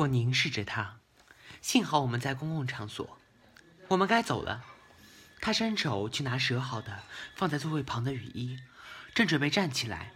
[0.00, 0.96] 我凝视着他，
[1.60, 3.18] 幸好我们在公共场所，
[3.88, 4.64] 我们该走了。
[5.42, 7.02] 他伸手去拿折好的
[7.34, 8.58] 放在座位旁的雨衣，
[9.14, 10.12] 正准备站起来。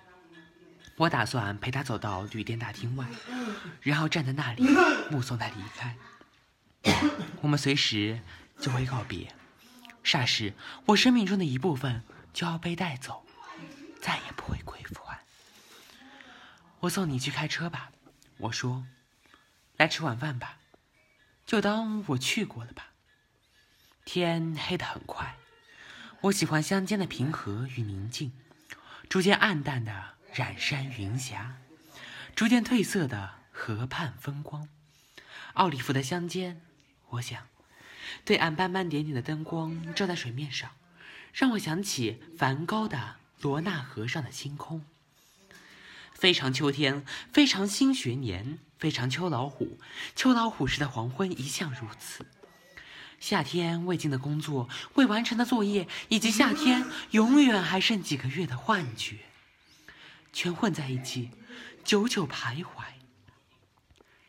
[0.97, 3.07] 我打算陪他走到旅店大厅外，
[3.83, 4.63] 然后站在那里
[5.11, 5.97] 目送他离开。
[7.43, 8.21] 我们随时
[8.59, 9.35] 就会告别，
[10.03, 10.55] 霎时
[10.87, 13.27] 我生命中的一部分就要被带走，
[14.01, 15.21] 再也不会归还。
[16.81, 17.91] 我送你去开车吧，
[18.39, 18.85] 我说，
[19.85, 20.61] 来吃晚饭吧，
[21.45, 22.93] 就当我去过了吧。
[24.07, 25.37] 天黑得很快，
[26.23, 28.33] 我喜欢乡间的平和与宁静，
[29.11, 31.57] 逐渐暗淡的染山云霞，
[32.35, 34.67] 逐渐褪色的河畔风光。
[35.53, 36.63] 奥利弗的乡间，
[37.11, 37.47] 我想，
[38.25, 40.71] 对岸斑斑点点的灯光照在水面上，
[41.35, 44.81] 让我想起梵高的《罗纳河上的星空》。
[46.15, 49.79] 非常秋天，非常新学年，非常秋老虎。
[50.17, 52.25] 秋老虎时的黄昏一向如此。
[53.21, 59.19] 夏天未尽的工作，未完成的作业，以及夏天永远还剩几个月的幻觉，
[60.33, 61.31] 全混在一起，
[61.85, 62.85] 久久徘徊。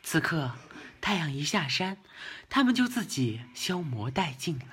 [0.03, 0.55] 此刻，
[1.01, 1.97] 太阳一下山，
[2.49, 4.65] 他们就自己消磨殆尽了。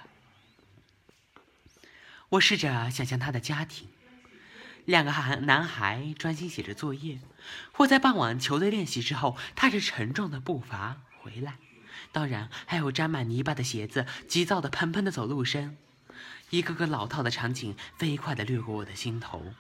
[2.30, 3.88] 我试着想象他的家庭。
[4.84, 7.20] 两个孩男孩专心写着作业，
[7.72, 11.58] 或在傍晚球队练习之后，踏着沉重的步伐回来。
[12.10, 15.76] 当然，还有沾满泥巴的鞋子、急躁的喷喷的走路声，
[16.50, 19.54] 一个个老套的场景飞快地掠过我的心头。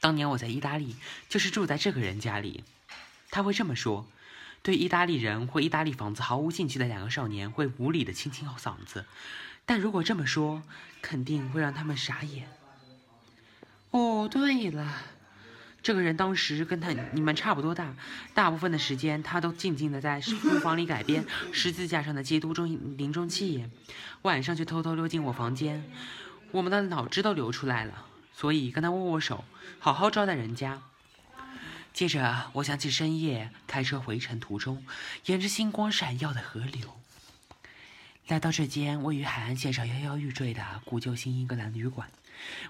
[0.00, 0.96] 当年我在意大利，
[1.28, 2.64] 就是住在这个人家里。
[3.30, 4.06] 他会这么说：
[4.62, 9.04] 对意大利人或意大利房子毫无兴趣的两个少年，会无理的清清嗓子；
[9.64, 10.62] 但如果这么说，
[11.00, 12.48] 肯定会让他们傻眼。
[13.90, 15.02] 哦，对了，
[15.82, 17.94] 这个人当时跟他你们差不多大，
[18.34, 22.66] 大部分的时间他都静静的在书房里改编十字架上的基督中
[22.98, 23.64] 临终契，
[24.22, 25.84] 晚上却偷偷溜进我房间，
[26.50, 28.04] 我们的脑汁都流出来了，
[28.34, 29.44] 所以跟他握握手，
[29.78, 30.82] 好好招待人家。
[31.94, 34.84] 接着我想起深夜开车回程途中，
[35.24, 37.00] 沿着星光闪耀的河流，
[38.28, 42.10] 来到这间位于海岸线上摇摇欲坠的古旧新英格兰旅馆。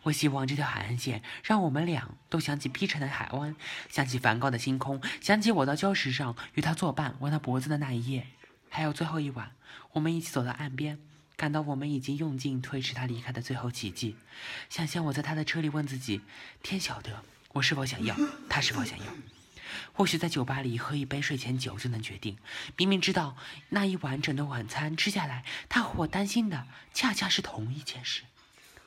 [0.03, 3.57] 我希望这条海岸线让我们俩都想起碧城的海湾，
[3.89, 8.27] 想起梵高的星空，想起我到礁石上与他作伴吻他脖子的那一夜，
[8.69, 9.51] 还有最后一晚，
[9.93, 10.99] 我们一起走到岸边，
[11.37, 14.17] 感到我们已经用尽推迟他离开的最后奇迹。
[14.69, 16.21] 想象我在他的车里问自己：
[16.63, 17.23] 天晓得
[17.55, 18.15] 我是否想要，
[18.51, 19.05] 他是否想要？
[19.93, 22.37] 或许在酒吧里喝一杯睡前酒就能决定。
[22.77, 23.37] 明明知道
[23.71, 28.23] 那一完整的晚餐吃下来，他和我担心的恰恰是同一件事。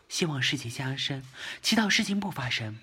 [0.08, 1.24] 希望事情相生，
[1.62, 2.78] 祈祷事情不发生。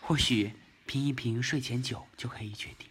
[0.00, 0.54] 或许
[0.86, 2.88] 品一瓶睡前酒就可以决定。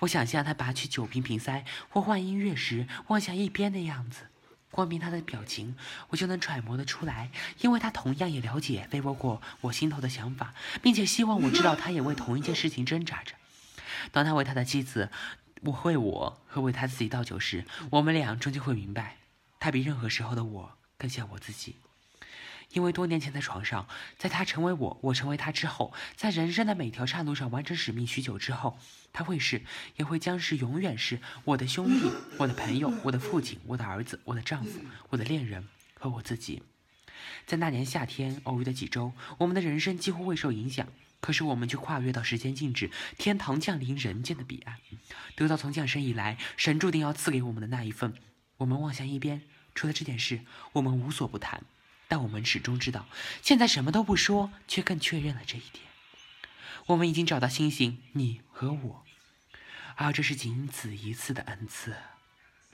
[0.00, 4.28] 我想象他拔去酒瓶瓶塞或换音乐时望向一边的样子，
[4.70, 5.74] 光凭他的表情，
[6.10, 13.34] 我就能揣摩得出来，因为他同样也了解飞过过我心头的想法，并且希望我知道他也为同一件事情挣扎着。
[14.12, 15.10] 当他为他的妻子，
[15.62, 19.16] 我为我和为他自己倒酒时，我们俩终究会明白，
[19.58, 21.76] 他比任何时候的我更像我自己。
[22.72, 23.88] 因为多年前在床上，
[24.18, 28.78] 在他成为我，我成为他之后，在人生的每条岔路上完成使命许久之后，
[29.10, 29.62] 他会是，
[29.96, 35.66] 也会将是，永远是我的兄弟、我的朋友、我的父亲、我的儿子、我的丈夫、我的恋人
[35.98, 36.62] 和我自己。
[37.46, 40.86] 在那年夏天偶遇的几周，我们的人生几乎未受影响，
[41.20, 44.76] 可是我们却跨越到时间静止、天堂降临人间的彼岸，
[45.34, 48.14] 得到从降生以来神注定要赐给我们的那一份。
[48.58, 49.42] 我们望向一边，
[49.74, 50.40] 除了这件事，
[50.72, 51.62] 我们无所不谈。
[52.08, 53.06] 但我们始终知道，
[53.42, 55.84] 现在什么都不说，却更确认了这一点。
[56.86, 59.04] 我们已经找到星星，你和我，
[59.96, 61.94] 而这是仅此一次的恩赐。